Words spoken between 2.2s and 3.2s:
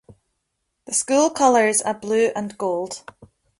and Gold.